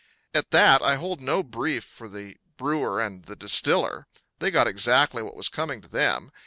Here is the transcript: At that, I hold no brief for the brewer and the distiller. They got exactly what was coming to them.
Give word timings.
At 0.33 0.49
that, 0.49 0.81
I 0.81 0.95
hold 0.95 1.21
no 1.21 1.43
brief 1.43 1.83
for 1.83 2.09
the 2.09 2.35
brewer 2.57 2.99
and 2.99 3.25
the 3.25 3.35
distiller. 3.35 4.07
They 4.39 4.49
got 4.49 4.65
exactly 4.65 5.21
what 5.21 5.35
was 5.37 5.47
coming 5.47 5.79
to 5.81 5.87
them. 5.89 6.31